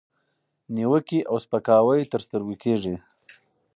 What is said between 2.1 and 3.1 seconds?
تر سترګو کېږي،